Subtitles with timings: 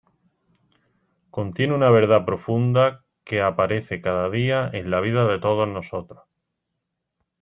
[1.29, 6.23] Contiene una verdad profunda que aparece cada día en la vida de todos nosotros.